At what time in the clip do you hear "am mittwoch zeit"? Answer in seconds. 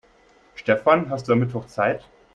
1.33-2.03